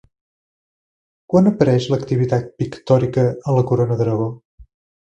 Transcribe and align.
Quan 1.33 1.51
apareix 1.51 1.87
l'activitat 1.95 2.49
pictòrica 2.65 3.29
a 3.53 3.57
la 3.59 3.67
Corona 3.71 4.03
d'Aragó? 4.05 4.31